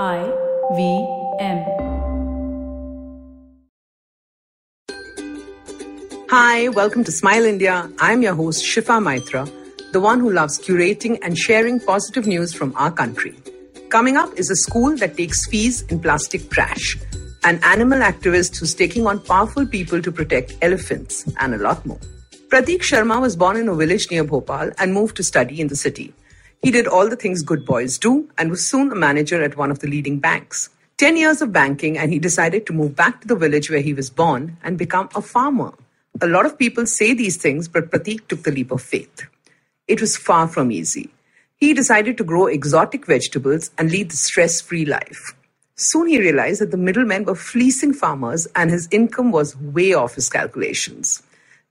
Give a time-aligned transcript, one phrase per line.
[0.00, 0.24] I
[0.74, 1.06] V
[1.38, 1.66] M.
[6.30, 7.90] Hi, welcome to Smile India.
[7.98, 9.52] I'm your host, Shifa Maitra,
[9.92, 13.36] the one who loves curating and sharing positive news from our country.
[13.90, 16.96] Coming up is a school that takes fees in plastic trash,
[17.44, 22.00] an animal activist who's taking on powerful people to protect elephants, and a lot more.
[22.48, 25.76] Pratik Sharma was born in a village near Bhopal and moved to study in the
[25.76, 26.14] city.
[26.62, 29.72] He did all the things good boys do and was soon a manager at one
[29.72, 30.70] of the leading banks.
[30.98, 33.92] 10 years of banking, and he decided to move back to the village where he
[33.92, 35.72] was born and become a farmer.
[36.20, 39.26] A lot of people say these things, but Pratik took the leap of faith.
[39.88, 41.10] It was far from easy.
[41.56, 45.34] He decided to grow exotic vegetables and lead the stress free life.
[45.74, 50.14] Soon he realized that the middlemen were fleecing farmers and his income was way off
[50.14, 51.24] his calculations.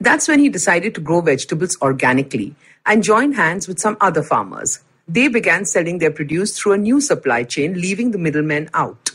[0.00, 2.54] That's when he decided to grow vegetables organically
[2.86, 4.80] and joined hands with some other farmers.
[5.08, 9.12] They began selling their produce through a new supply chain, leaving the middlemen out.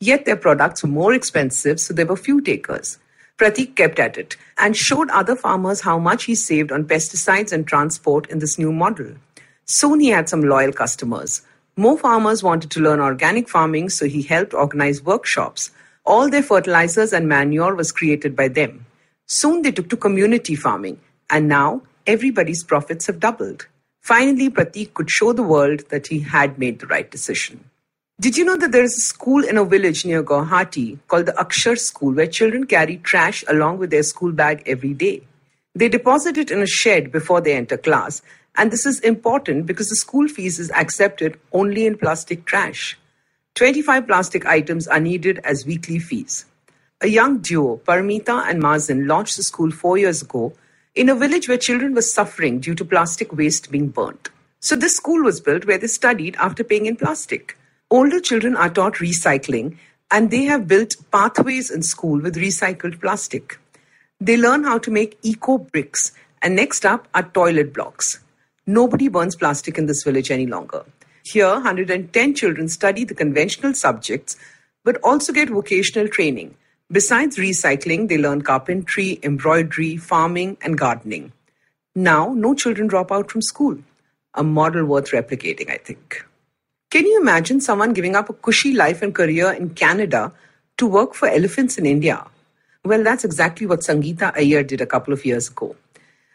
[0.00, 2.98] Yet their products were more expensive, so there were few takers.
[3.36, 7.66] Pratik kept at it and showed other farmers how much he saved on pesticides and
[7.66, 9.12] transport in this new model.
[9.66, 11.42] Soon he had some loyal customers.
[11.76, 15.70] More farmers wanted to learn organic farming, so he helped organize workshops.
[16.06, 18.86] All their fertilizers and manure was created by them.
[19.26, 20.98] Soon they took to community farming,
[21.28, 23.66] and now everybody's profits have doubled.
[24.06, 27.58] Finally, Pratik could show the world that he had made the right decision.
[28.20, 31.32] Did you know that there is a school in a village near Guwahati called the
[31.32, 35.22] Akshar School where children carry trash along with their school bag every day?
[35.74, 38.22] They deposit it in a shed before they enter class,
[38.54, 42.96] and this is important because the school fees is accepted only in plastic trash.
[43.56, 46.44] 25 plastic items are needed as weekly fees.
[47.00, 50.52] A young duo, Paramita and Mazin, launched the school four years ago
[50.96, 54.30] in a village where children were suffering due to plastic waste being burnt.
[54.60, 57.56] So this school was built where they studied after paying in plastic.
[57.90, 59.76] Older children are taught recycling
[60.10, 63.58] and they have built pathways in school with recycled plastic.
[64.20, 68.20] They learn how to make eco bricks and next up are toilet blocks.
[68.66, 70.84] Nobody burns plastic in this village any longer.
[71.24, 74.36] Here, 110 children study the conventional subjects
[74.82, 76.54] but also get vocational training
[76.90, 81.32] Besides recycling, they learn carpentry, embroidery, farming, and gardening.
[81.96, 83.78] Now, no children drop out from school.
[84.34, 86.24] A model worth replicating, I think.
[86.90, 90.32] Can you imagine someone giving up a cushy life and career in Canada
[90.76, 92.24] to work for elephants in India?
[92.84, 95.74] Well, that's exactly what Sangeeta Iyer did a couple of years ago.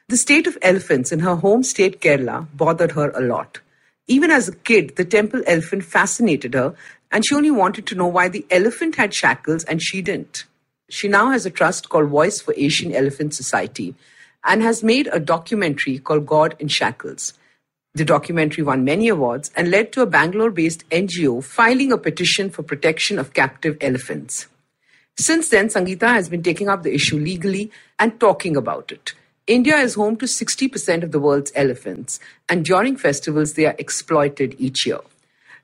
[0.09, 3.61] The state of elephants in her home state Kerala bothered her a lot.
[4.07, 6.75] Even as a kid, the temple elephant fascinated her,
[7.11, 10.45] and she only wanted to know why the elephant had shackles and she didn't.
[10.89, 13.95] She now has a trust called Voice for Asian Elephant Society
[14.43, 17.33] and has made a documentary called God in Shackles.
[17.93, 22.49] The documentary won many awards and led to a Bangalore based NGO filing a petition
[22.49, 24.47] for protection of captive elephants.
[25.17, 27.69] Since then, Sangeeta has been taking up the issue legally
[27.99, 29.13] and talking about it.
[29.45, 34.55] India is home to 60% of the world's elephants, and during festivals, they are exploited
[34.57, 34.99] each year.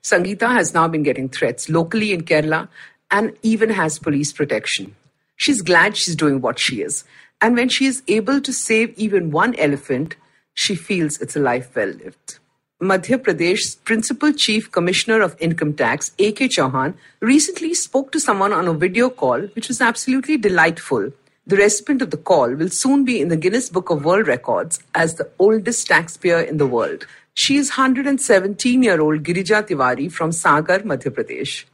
[0.03, 2.68] Sangeeta has now been getting threats locally in Kerala
[3.12, 4.96] and even has police protection.
[5.35, 7.03] She's glad she's doing what she is.
[7.41, 10.16] And when she is able to save even one elephant,
[10.53, 12.40] she feels it's a life well lived.
[12.81, 16.47] Madhya Pradesh's Principal Chief Commissioner of Income Tax, A.K.
[16.47, 21.12] Chauhan, recently spoke to someone on a video call, which was absolutely delightful.
[21.47, 24.80] The recipient of the call will soon be in the Guinness Book of World Records
[24.94, 27.07] as the oldest taxpayer in the world.
[27.40, 31.66] She is 117 year old Girija Tiwari from Sagar, Madhya Pradesh.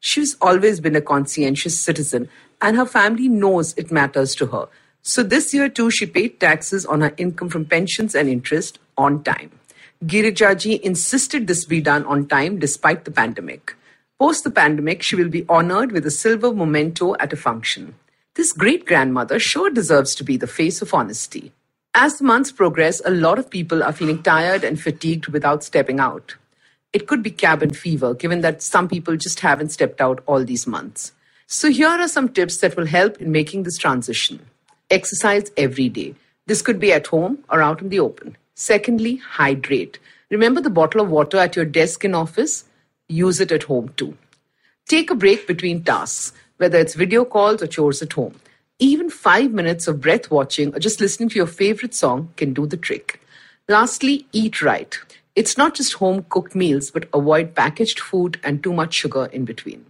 [0.00, 2.28] She's always been a conscientious citizen
[2.60, 4.66] and her family knows it matters to her.
[5.02, 9.22] So this year too, she paid taxes on her income from pensions and interest on
[9.22, 9.52] time.
[10.04, 13.76] Girijaji insisted this be done on time despite the pandemic.
[14.18, 17.94] Post the pandemic, she will be honored with a silver memento at a function.
[18.34, 21.52] This great grandmother sure deserves to be the face of honesty.
[21.94, 26.36] As months progress, a lot of people are feeling tired and fatigued without stepping out.
[26.94, 30.66] It could be cabin fever, given that some people just haven't stepped out all these
[30.66, 31.12] months.
[31.46, 34.40] So, here are some tips that will help in making this transition.
[34.88, 36.14] Exercise every day.
[36.46, 38.38] This could be at home or out in the open.
[38.54, 39.98] Secondly, hydrate.
[40.30, 42.64] Remember the bottle of water at your desk in office?
[43.10, 44.16] Use it at home too.
[44.88, 48.34] Take a break between tasks, whether it's video calls or chores at home.
[48.82, 52.66] Even five minutes of breath watching or just listening to your favorite song can do
[52.66, 53.20] the trick.
[53.68, 54.98] Lastly, eat right.
[55.36, 59.44] It's not just home cooked meals, but avoid packaged food and too much sugar in
[59.44, 59.86] between.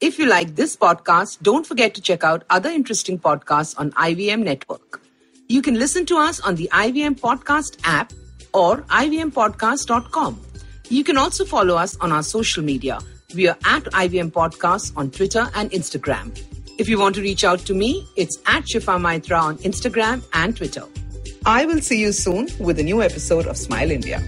[0.00, 4.44] If you like this podcast, don't forget to check out other interesting podcasts on IVM
[4.44, 5.02] Network.
[5.48, 8.12] You can listen to us on the IVM Podcast app
[8.54, 10.40] or ivmpodcast.com.
[10.90, 13.00] You can also follow us on our social media.
[13.34, 16.40] We are at IVM Podcasts on Twitter and Instagram.
[16.80, 20.56] If you want to reach out to me, it's at Shifa Maitra on Instagram and
[20.56, 20.84] Twitter.
[21.44, 24.18] I will see you soon with a new episode of Smile India.